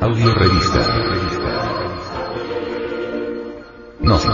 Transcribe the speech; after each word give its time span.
Audio 0.00 0.32
revista. 0.32 0.78
Gnosis. 3.98 4.30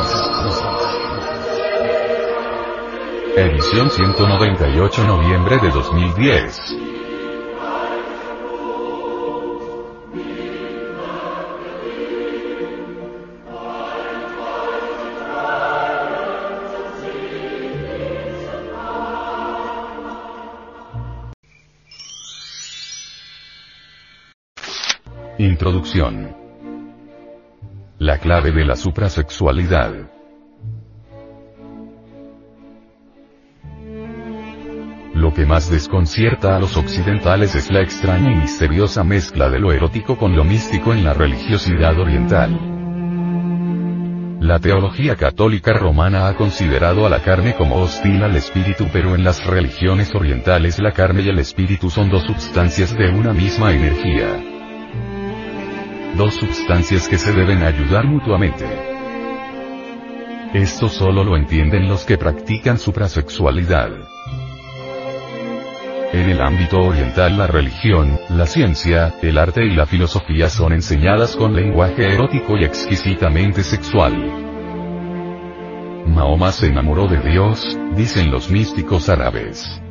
Edición 3.35 3.91
198 3.91 5.05
noviembre 5.07 5.59
de 5.59 5.71
2010. 5.71 6.94
Introducción. 25.45 26.34
La 27.98 28.16
clave 28.16 28.51
de 28.51 28.65
la 28.65 28.77
suprasexualidad. 28.77 29.93
Lo 35.12 35.35
que 35.35 35.45
más 35.45 35.71
desconcierta 35.71 36.57
a 36.57 36.59
los 36.59 36.79
occidentales 36.79 37.55
es 37.55 37.71
la 37.71 37.83
extraña 37.83 38.33
y 38.33 38.37
misteriosa 38.37 39.05
mezcla 39.05 39.51
de 39.51 39.59
lo 39.59 39.71
erótico 39.71 40.16
con 40.16 40.35
lo 40.35 40.45
místico 40.45 40.95
en 40.95 41.05
la 41.05 41.12
religiosidad 41.12 41.99
oriental. 41.99 42.59
La 44.41 44.59
teología 44.61 45.16
católica 45.16 45.74
romana 45.74 46.29
ha 46.29 46.37
considerado 46.37 47.05
a 47.05 47.11
la 47.11 47.21
carne 47.21 47.55
como 47.55 47.83
hostil 47.83 48.23
al 48.23 48.35
espíritu 48.35 48.87
pero 48.91 49.15
en 49.15 49.24
las 49.24 49.45
religiones 49.45 50.15
orientales 50.15 50.79
la 50.79 50.93
carne 50.93 51.21
y 51.21 51.29
el 51.29 51.38
espíritu 51.38 51.90
son 51.90 52.09
dos 52.09 52.23
sustancias 52.23 52.96
de 52.96 53.11
una 53.11 53.35
misma 53.35 53.74
energía. 53.74 54.54
Dos 56.16 56.34
sustancias 56.34 57.09
que 57.09 57.18
se 57.18 57.32
deben 57.32 57.65
ayudar 57.65 58.07
mutuamente. 58.07 58.65
Esto 60.52 60.88
solo 60.88 61.24
lo 61.24 61.37
entienden 61.37 61.88
los 61.88 62.04
que 62.04 62.16
practican 62.16 62.79
suprasexualidad. 62.79 63.90
En 66.12 66.31
el 66.31 66.41
ámbito 66.41 66.78
oriental 66.78 67.37
la 67.37 67.48
religión, 67.48 68.16
la 68.31 68.47
ciencia, 68.47 69.15
el 69.22 69.37
arte 69.37 69.65
y 69.65 69.75
la 69.75 69.87
filosofía 69.87 70.48
son 70.48 70.72
enseñadas 70.72 71.34
con 71.34 71.56
lenguaje 71.56 72.15
erótico 72.15 72.56
y 72.56 72.62
exquisitamente 72.62 73.65
sexual. 73.65 74.15
Mahoma 76.06 76.53
se 76.53 76.66
enamoró 76.66 77.09
de 77.09 77.19
Dios, 77.28 77.76
dicen 77.97 78.31
los 78.31 78.49
místicos 78.49 79.09
árabes. 79.09 79.84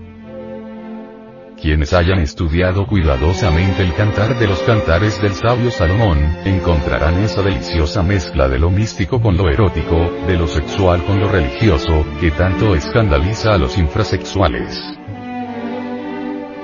Quienes 1.64 1.94
hayan 1.94 2.19
estudiado 2.19 2.86
cuidadosamente 2.86 3.83
el 3.83 3.94
cantar 3.94 4.38
de 4.38 4.47
los 4.47 4.59
cantares 4.64 5.22
del 5.22 5.31
sabio 5.31 5.72
Salomón, 5.72 6.20
encontrarán 6.44 7.23
esa 7.23 7.42
deliciosa 7.42 8.03
mezcla 8.03 8.50
de 8.50 8.59
lo 8.59 8.70
místico 8.70 9.22
con 9.22 9.38
lo 9.38 9.50
erótico, 9.50 10.11
de 10.28 10.36
lo 10.36 10.45
sexual 10.45 11.05
con 11.05 11.22
lo 11.22 11.30
religioso, 11.30 12.05
que 12.20 12.31
tanto 12.31 12.75
escandaliza 12.75 13.53
a 13.53 13.58
los 13.58 13.78
infrasexuales. 13.78 14.78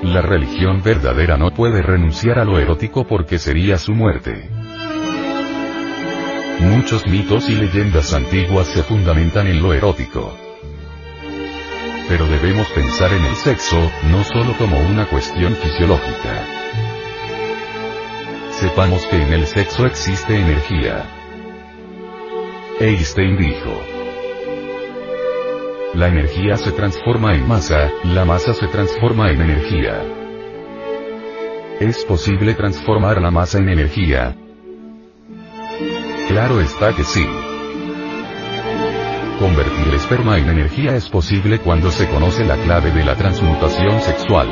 La 0.02 0.20
religión 0.20 0.82
verdadera 0.82 1.38
no 1.38 1.54
puede 1.54 1.80
renunciar 1.80 2.38
a 2.38 2.44
lo 2.44 2.58
erótico 2.58 3.06
porque 3.06 3.38
sería 3.38 3.78
su 3.78 3.94
muerte. 3.94 4.50
Muchos 6.60 7.06
mitos 7.06 7.48
y 7.48 7.54
leyendas 7.54 8.12
antiguas 8.12 8.66
se 8.66 8.82
fundamentan 8.82 9.46
en 9.46 9.62
lo 9.62 9.72
erótico. 9.72 10.49
Pero 12.10 12.26
debemos 12.26 12.68
pensar 12.72 13.12
en 13.12 13.24
el 13.24 13.36
sexo, 13.36 13.78
no 14.10 14.24
solo 14.24 14.58
como 14.58 14.80
una 14.80 15.06
cuestión 15.06 15.54
fisiológica. 15.54 16.44
Sepamos 18.50 19.06
que 19.06 19.22
en 19.22 19.32
el 19.32 19.46
sexo 19.46 19.86
existe 19.86 20.36
energía. 20.36 21.06
Einstein 22.80 23.38
dijo, 23.38 23.80
la 25.94 26.08
energía 26.08 26.56
se 26.56 26.72
transforma 26.72 27.32
en 27.32 27.46
masa, 27.46 27.92
la 28.02 28.24
masa 28.24 28.54
se 28.54 28.66
transforma 28.66 29.30
en 29.30 29.42
energía. 29.42 30.02
¿Es 31.78 32.04
posible 32.04 32.54
transformar 32.54 33.22
la 33.22 33.30
masa 33.30 33.58
en 33.58 33.68
energía? 33.68 34.34
Claro 36.26 36.60
está 36.60 36.92
que 36.92 37.04
sí. 37.04 37.24
Convertir 39.40 39.94
esperma 39.94 40.36
en 40.36 40.50
energía 40.50 40.94
es 40.96 41.08
posible 41.08 41.60
cuando 41.60 41.90
se 41.90 42.06
conoce 42.10 42.44
la 42.44 42.58
clave 42.58 42.90
de 42.90 43.02
la 43.02 43.16
transmutación 43.16 43.98
sexual. 44.02 44.48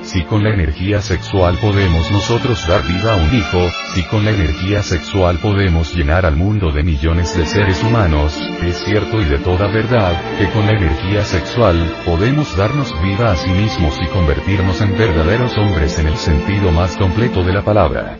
Si 0.00 0.24
con 0.24 0.42
la 0.42 0.54
energía 0.54 1.02
sexual 1.02 1.58
podemos 1.60 2.10
nosotros 2.10 2.66
dar 2.66 2.82
vida 2.82 3.12
a 3.12 3.16
un 3.16 3.34
hijo, 3.34 3.68
si 3.94 4.04
con 4.04 4.24
la 4.24 4.30
energía 4.30 4.82
sexual 4.82 5.36
podemos 5.36 5.94
llenar 5.94 6.24
al 6.24 6.36
mundo 6.36 6.72
de 6.72 6.82
millones 6.82 7.36
de 7.36 7.44
seres 7.44 7.84
humanos, 7.84 8.40
es 8.62 8.76
cierto 8.78 9.20
y 9.20 9.26
de 9.26 9.36
toda 9.36 9.66
verdad, 9.66 10.18
que 10.38 10.48
con 10.48 10.64
la 10.64 10.72
energía 10.72 11.24
sexual, 11.24 11.76
podemos 12.06 12.56
darnos 12.56 12.90
vida 13.02 13.32
a 13.32 13.36
sí 13.36 13.50
mismos 13.50 13.98
y 14.00 14.06
convertirnos 14.06 14.80
en 14.80 14.96
verdaderos 14.96 15.58
hombres 15.58 15.98
en 15.98 16.08
el 16.08 16.16
sentido 16.16 16.72
más 16.72 16.96
completo 16.96 17.42
de 17.42 17.52
la 17.52 17.62
palabra. 17.62 18.18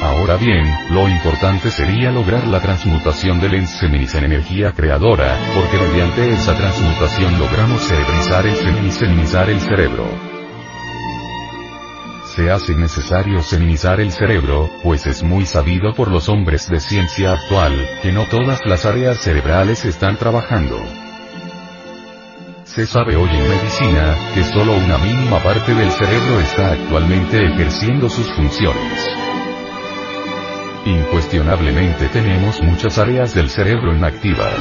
Ahora 0.00 0.36
bien, 0.36 0.64
lo 0.90 1.08
importante 1.08 1.70
sería 1.72 2.12
lograr 2.12 2.46
la 2.46 2.60
transmutación 2.60 3.40
del 3.40 3.54
enseminis 3.54 4.14
en 4.14 4.24
energía 4.24 4.72
creadora, 4.72 5.36
porque 5.54 5.76
mediante 5.76 6.30
esa 6.30 6.56
transmutación 6.56 7.36
logramos 7.38 7.82
cerebrizar 7.82 8.46
el 8.46 8.54
el 9.48 9.60
cerebro. 9.60 10.08
Se 12.36 12.48
hace 12.52 12.76
necesario 12.76 13.42
seminizar 13.42 14.00
el 14.00 14.12
cerebro, 14.12 14.70
pues 14.84 15.04
es 15.06 15.24
muy 15.24 15.44
sabido 15.44 15.92
por 15.94 16.12
los 16.12 16.28
hombres 16.28 16.68
de 16.68 16.78
ciencia 16.78 17.32
actual, 17.32 17.88
que 18.00 18.12
no 18.12 18.26
todas 18.26 18.64
las 18.66 18.86
áreas 18.86 19.18
cerebrales 19.18 19.84
están 19.84 20.16
trabajando. 20.16 20.80
Se 22.62 22.86
sabe 22.86 23.16
hoy 23.16 23.30
en 23.30 23.48
medicina, 23.48 24.16
que 24.34 24.44
solo 24.44 24.76
una 24.76 24.98
mínima 24.98 25.42
parte 25.42 25.74
del 25.74 25.90
cerebro 25.90 26.38
está 26.38 26.72
actualmente 26.74 27.44
ejerciendo 27.44 28.08
sus 28.08 28.32
funciones. 28.34 29.27
Incuestionablemente 30.84 32.08
tenemos 32.08 32.62
muchas 32.62 32.98
áreas 32.98 33.34
del 33.34 33.50
cerebro 33.50 33.94
inactivas. 33.94 34.54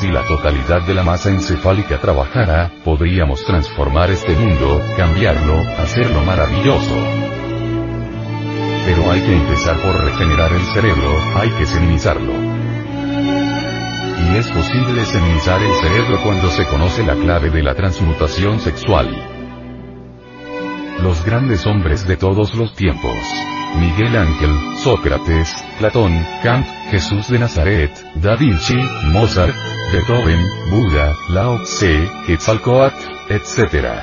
Si 0.00 0.08
la 0.08 0.24
totalidad 0.24 0.82
de 0.82 0.94
la 0.94 1.02
masa 1.02 1.30
encefálica 1.30 2.00
trabajara, 2.00 2.70
podríamos 2.84 3.44
transformar 3.44 4.10
este 4.10 4.34
mundo, 4.34 4.80
cambiarlo, 4.96 5.60
hacerlo 5.78 6.22
maravilloso. 6.22 6.96
Pero 8.86 9.10
hay 9.10 9.20
que 9.22 9.34
empezar 9.34 9.76
por 9.78 10.04
regenerar 10.04 10.52
el 10.52 10.64
cerebro, 10.74 11.16
hay 11.36 11.50
que 11.50 11.66
seminizarlo. 11.66 12.32
Y 12.34 14.36
es 14.36 14.48
posible 14.48 15.04
seminizar 15.04 15.62
el 15.62 15.72
cerebro 15.74 16.20
cuando 16.22 16.50
se 16.50 16.66
conoce 16.66 17.04
la 17.04 17.14
clave 17.14 17.50
de 17.50 17.62
la 17.62 17.74
transmutación 17.74 18.60
sexual. 18.60 19.08
Los 21.02 21.24
grandes 21.24 21.66
hombres 21.66 22.06
de 22.06 22.16
todos 22.16 22.54
los 22.54 22.74
tiempos, 22.74 23.16
Miguel 23.76 24.16
Ángel, 24.16 24.50
Sócrates, 24.76 25.64
Platón, 25.78 26.24
Kant, 26.42 26.66
Jesús 26.90 27.28
de 27.28 27.38
Nazaret, 27.38 27.90
Da 28.16 28.36
Vinci, 28.36 28.76
Mozart, 29.12 29.54
Beethoven, 29.92 30.40
Buda, 30.70 31.14
Lao 31.30 31.62
Tse, 31.62 32.08
Quetzalcoatl, 32.26 32.96
etc. 33.30 34.02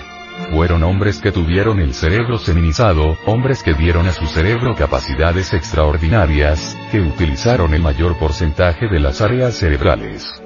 Fueron 0.52 0.84
hombres 0.84 1.20
que 1.20 1.32
tuvieron 1.32 1.80
el 1.80 1.94
cerebro 1.94 2.38
seminizado, 2.38 3.18
hombres 3.26 3.64
que 3.64 3.74
dieron 3.74 4.08
a 4.08 4.12
su 4.12 4.26
cerebro 4.26 4.76
capacidades 4.76 5.54
extraordinarias, 5.54 6.78
que 6.92 7.00
utilizaron 7.00 7.74
el 7.74 7.82
mayor 7.82 8.18
porcentaje 8.18 8.88
de 8.88 9.00
las 9.00 9.22
áreas 9.22 9.56
cerebrales. 9.56 10.41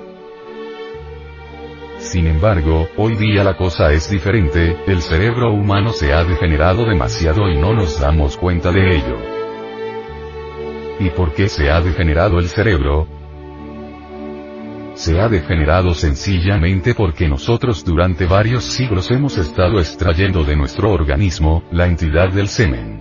Sin 2.06 2.28
embargo, 2.28 2.88
hoy 2.98 3.16
día 3.16 3.44
la 3.44 3.57
cosa 3.57 3.92
es 3.92 4.10
diferente, 4.12 4.78
el 4.86 5.02
cerebro 5.02 5.52
humano 5.52 5.92
se 5.92 6.13
ha 6.13 6.24
degenerado 6.24 6.86
demasiado 6.86 7.50
y 7.50 7.57
no 7.57 7.74
nos 7.74 8.00
damos 8.00 8.38
cuenta 8.38 8.72
de 8.72 8.96
ello. 8.96 9.18
¿Y 11.00 11.10
por 11.10 11.34
qué 11.34 11.50
se 11.50 11.72
ha 11.72 11.81
degenerado 11.81 12.38
el 12.38 12.48
cerebro? 12.48 13.07
Se 14.94 15.19
ha 15.19 15.28
degenerado 15.28 15.96
sencillamente 15.96 16.94
porque 16.94 17.28
nosotros 17.28 17.84
durante 17.84 18.28
varios 18.28 18.63
siglos 18.63 19.10
hemos 19.10 19.38
estado 19.40 19.80
extrayendo 19.80 20.44
de 20.44 20.56
nuestro 20.56 20.92
organismo, 20.92 21.63
la 21.72 21.88
entidad 21.88 22.30
del 22.30 22.48
semen. 22.48 22.94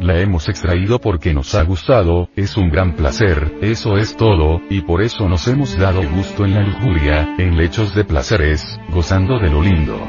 La 0.00 0.18
hemos 0.18 0.48
extraído 0.48 0.98
porque 0.98 1.34
nos 1.34 1.54
ha 1.54 1.62
gustado, 1.62 2.30
es 2.34 2.56
un 2.56 2.70
gran 2.70 2.94
placer, 2.94 3.52
eso 3.60 3.98
es 3.98 4.16
todo, 4.16 4.62
y 4.70 4.80
por 4.80 5.02
eso 5.02 5.28
nos 5.28 5.46
hemos 5.46 5.76
dado 5.76 6.00
gusto 6.08 6.46
en 6.46 6.54
la 6.54 6.62
lujuria, 6.62 7.34
en 7.36 7.58
lechos 7.58 7.94
de 7.94 8.04
placeres, 8.04 8.80
gozando 8.88 9.38
de 9.38 9.50
lo 9.50 9.60
lindo. 9.60 10.00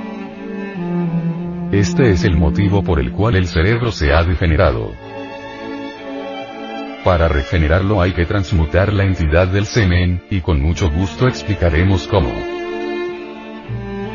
Este 1.73 2.11
es 2.11 2.23
el 2.23 2.37
motivo 2.37 2.81
por 2.81 3.01
el 3.01 3.11
cual 3.11 3.35
el 3.35 3.47
cerebro 3.47 3.91
se 3.91 4.13
ha 4.13 4.23
degenerado. 4.23 4.93
Para 7.03 7.27
regenerarlo 7.27 8.01
hay 8.01 8.13
que 8.13 8.25
transmutar 8.25 8.93
la 8.93 9.03
entidad 9.03 9.49
del 9.49 9.65
semen, 9.65 10.23
y 10.29 10.39
con 10.39 10.61
mucho 10.61 10.89
gusto 10.89 11.27
explicaremos 11.27 12.07
cómo. 12.07 12.31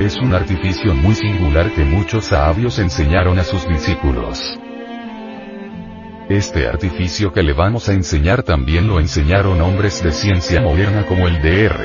Es 0.01 0.17
un 0.17 0.33
artificio 0.35 0.95
muy 0.95 1.15
singular 1.15 1.71
que 1.73 1.85
muchos 1.85 2.25
sabios 2.25 2.79
enseñaron 2.79 3.39
a 3.39 3.45
sus 3.45 3.69
discípulos. 3.69 4.59
Este 6.29 6.67
artificio 6.67 7.33
que 7.33 7.45
le 7.45 7.53
vamos 7.53 7.89
a 7.89 7.93
enseñar 7.93 8.43
también 8.43 8.89
lo 8.89 8.99
enseñaron 8.99 9.61
hombres 9.61 10.03
de 10.03 10.11
ciencia 10.11 10.61
moderna 10.61 11.07
como 11.07 11.29
el 11.29 11.35
Dr. 11.41 11.79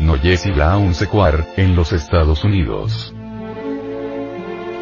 Noyes 0.00 0.44
y 0.44 0.94
Sequard, 0.94 1.46
en 1.56 1.74
los 1.74 1.94
Estados 1.94 2.44
Unidos. 2.44 3.14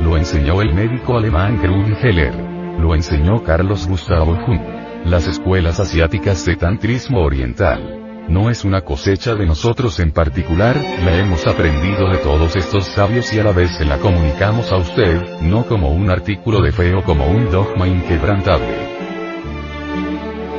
Lo 0.00 0.16
enseñó 0.16 0.60
el 0.62 0.74
médico 0.74 1.16
alemán 1.16 1.60
Grun 1.62 1.96
Heller. 2.02 2.34
Lo 2.80 2.96
enseñó 2.96 3.44
Carlos 3.44 3.86
Gustavo 3.86 4.34
Jung. 4.34 4.60
Las 5.04 5.28
escuelas 5.28 5.78
asiáticas 5.78 6.44
de 6.44 6.56
tantrismo 6.56 7.20
oriental. 7.20 8.26
No 8.28 8.50
es 8.50 8.64
una 8.64 8.80
cosecha 8.80 9.36
de 9.36 9.46
nosotros 9.46 10.00
en 10.00 10.10
particular, 10.10 10.76
la 11.04 11.16
hemos 11.16 11.46
aprendido 11.46 12.08
de 12.10 12.18
todos 12.18 12.56
estos 12.56 12.86
sabios 12.86 13.32
y 13.32 13.38
a 13.38 13.44
la 13.44 13.52
vez 13.52 13.76
se 13.76 13.84
la 13.84 13.98
comunicamos 13.98 14.72
a 14.72 14.76
usted, 14.78 15.40
no 15.42 15.66
como 15.66 15.90
un 15.90 16.10
artículo 16.10 16.60
de 16.62 16.72
fe 16.72 16.94
o 16.94 17.04
como 17.04 17.28
un 17.28 17.50
dogma 17.50 17.86
inquebrantable. 17.86 18.93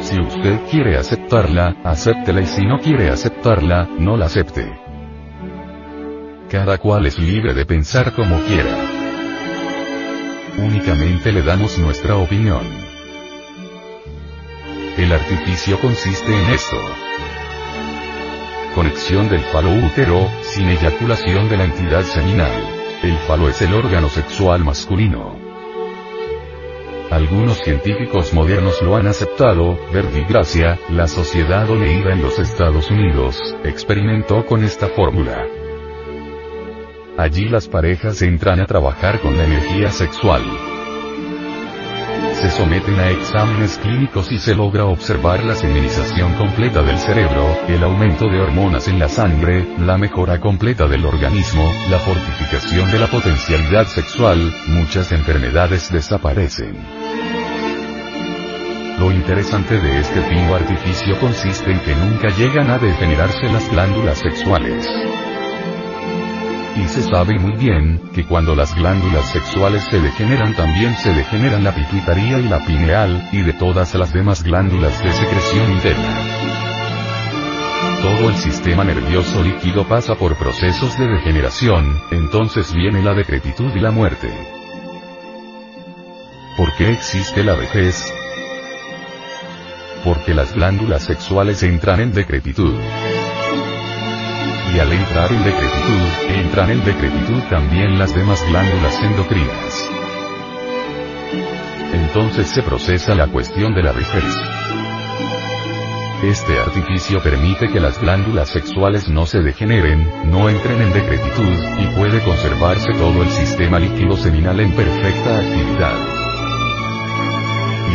Si 0.05 0.19
usted 0.19 0.59
quiere 0.69 0.97
aceptarla, 0.97 1.77
acéptela 1.83 2.39
y 2.39 2.45
si 2.45 2.63
no 2.63 2.77
quiere 2.77 3.09
aceptarla, 3.09 3.89
no 3.97 4.15
la 4.15 4.27
acepte. 4.27 4.71
Cada 6.47 6.77
cual 6.77 7.07
es 7.07 7.17
libre 7.17 7.55
de 7.55 7.65
pensar 7.65 8.13
como 8.13 8.39
quiera. 8.41 8.85
Únicamente 10.59 11.31
le 11.31 11.41
damos 11.41 11.79
nuestra 11.79 12.17
opinión. 12.17 12.61
El 14.95 15.11
artificio 15.11 15.79
consiste 15.79 16.31
en 16.31 16.53
esto. 16.53 16.77
Conexión 18.75 19.27
del 19.27 19.41
falo 19.41 19.71
útero, 19.87 20.29
sin 20.43 20.69
eyaculación 20.69 21.49
de 21.49 21.57
la 21.57 21.63
entidad 21.63 22.03
seminal. 22.03 22.51
El 23.01 23.17
falo 23.27 23.49
es 23.49 23.59
el 23.63 23.73
órgano 23.73 24.09
sexual 24.09 24.63
masculino. 24.63 25.44
Algunos 27.11 27.59
científicos 27.59 28.33
modernos 28.33 28.81
lo 28.81 28.95
han 28.95 29.07
aceptado, 29.07 29.77
verdigracia, 29.93 30.79
la 30.89 31.07
sociedad 31.07 31.69
oleída 31.69 32.11
en 32.11 32.21
los 32.21 32.39
Estados 32.39 32.89
Unidos, 32.89 33.37
experimentó 33.63 34.45
con 34.45 34.63
esta 34.63 34.87
fórmula. 34.87 35.45
Allí 37.17 37.47
las 37.47 37.67
parejas 37.67 38.21
entran 38.21 38.59
a 38.59 38.65
trabajar 38.65 39.21
con 39.21 39.37
la 39.37 39.45
energía 39.45 39.89
sexual. 39.91 40.74
Se 42.33 42.49
someten 42.49 42.99
a 42.99 43.09
exámenes 43.09 43.77
clínicos 43.77 44.31
y 44.31 44.37
se 44.37 44.53
logra 44.55 44.85
observar 44.85 45.43
la 45.43 45.55
seminización 45.55 46.33
completa 46.33 46.81
del 46.81 46.97
cerebro, 46.97 47.57
el 47.67 47.83
aumento 47.83 48.27
de 48.27 48.39
hormonas 48.39 48.87
en 48.87 48.99
la 48.99 49.09
sangre, 49.09 49.65
la 49.79 49.97
mejora 49.97 50.39
completa 50.39 50.87
del 50.87 51.05
organismo, 51.05 51.71
la 51.89 51.97
fortificación 51.99 52.91
de 52.91 52.99
la 52.99 53.07
potencialidad 53.07 53.87
sexual, 53.87 54.53
muchas 54.67 55.11
enfermedades 55.11 55.91
desaparecen. 55.91 56.75
Lo 58.99 59.11
interesante 59.11 59.79
de 59.79 59.99
este 59.99 60.21
fino 60.21 60.55
artificio 60.55 61.19
consiste 61.19 61.71
en 61.71 61.79
que 61.79 61.95
nunca 61.95 62.29
llegan 62.29 62.69
a 62.69 62.77
degenerarse 62.77 63.51
las 63.51 63.69
glándulas 63.69 64.19
sexuales. 64.19 64.87
Y 66.75 66.87
se 66.87 67.03
sabe 67.03 67.39
muy 67.39 67.53
bien, 67.53 68.01
que 68.13 68.25
cuando 68.25 68.55
las 68.55 68.75
glándulas 68.75 69.29
sexuales 69.31 69.83
se 69.89 69.99
degeneran 70.01 70.55
también 70.55 70.95
se 70.95 71.13
degeneran 71.13 71.63
la 71.63 71.73
pituitaria 71.73 72.39
y 72.39 72.49
la 72.49 72.65
pineal, 72.65 73.29
y 73.31 73.41
de 73.41 73.53
todas 73.53 73.95
las 73.95 74.11
demás 74.11 74.43
glándulas 74.43 75.01
de 75.03 75.11
secreción 75.11 75.71
interna. 75.71 76.15
Todo 78.01 78.29
el 78.29 78.35
sistema 78.35 78.83
nervioso 78.83 79.41
líquido 79.41 79.87
pasa 79.87 80.15
por 80.15 80.37
procesos 80.37 80.97
de 80.97 81.07
degeneración, 81.07 81.99
entonces 82.11 82.73
viene 82.73 83.01
la 83.01 83.13
decrepitud 83.13 83.73
y 83.73 83.79
la 83.79 83.91
muerte. 83.91 84.29
¿Por 86.57 86.75
qué 86.75 86.91
existe 86.91 87.43
la 87.43 87.55
vejez? 87.55 88.13
porque 90.05 90.35
las 90.35 90.53
glándulas 90.53 91.03
sexuales 91.03 91.63
entran 91.63 91.99
en 91.99 92.13
decrepitud. 92.13 92.75
Y 94.73 94.79
al 94.79 94.91
entrar 94.91 95.31
en 95.31 95.43
decrepitud, 95.43 96.35
entran 96.35 96.69
en 96.71 96.83
decrepitud 96.83 97.41
también 97.49 97.97
las 97.99 98.13
demás 98.13 98.43
glándulas 98.49 99.01
endocrinas. 99.03 99.89
Entonces 101.93 102.47
se 102.47 102.61
procesa 102.63 103.15
la 103.15 103.27
cuestión 103.27 103.73
de 103.73 103.83
la 103.83 103.91
vejez. 103.91 104.23
Este 106.23 106.59
artificio 106.59 107.21
permite 107.21 107.69
que 107.69 107.79
las 107.79 108.01
glándulas 108.01 108.49
sexuales 108.49 109.09
no 109.09 109.25
se 109.25 109.41
degeneren, 109.41 110.31
no 110.31 110.49
entren 110.49 110.81
en 110.81 110.93
decrepitud, 110.93 111.55
y 111.79 111.87
puede 111.95 112.21
conservarse 112.21 112.93
todo 112.93 113.21
el 113.21 113.29
sistema 113.29 113.79
líquido 113.79 114.17
seminal 114.17 114.59
en 114.59 114.71
perfecta 114.71 115.39
actividad 115.39 116.25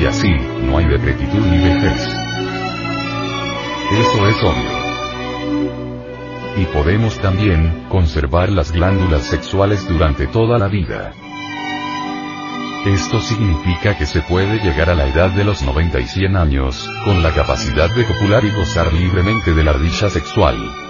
y 0.01 0.07
así, 0.07 0.35
no 0.63 0.79
hay 0.79 0.87
decrepitud 0.87 1.41
ni 1.41 1.59
vejez. 1.59 2.09
Eso 3.93 4.29
es 4.29 4.43
obvio. 4.43 5.80
Y 6.57 6.65
podemos 6.67 7.19
también, 7.21 7.87
conservar 7.89 8.51
las 8.51 8.73
glándulas 8.73 9.23
sexuales 9.23 9.89
durante 9.89 10.27
toda 10.27 10.59
la 10.59 10.69
vida. 10.69 11.13
Esto 12.87 13.21
significa 13.21 13.97
que 13.97 14.07
se 14.07 14.23
puede 14.23 14.59
llegar 14.59 14.91
a 14.91 14.95
la 14.95 15.07
edad 15.07 15.31
de 15.31 15.45
los 15.45 15.63
90 15.63 16.01
y 16.01 16.07
100 16.07 16.37
años, 16.37 16.89
con 17.05 17.23
la 17.23 17.33
capacidad 17.33 17.95
de 17.95 18.07
copular 18.07 18.45
y 18.45 18.51
gozar 18.51 18.93
libremente 18.93 19.53
de 19.53 19.65
la 19.65 19.75
dicha 19.75 20.09
sexual. 20.09 20.90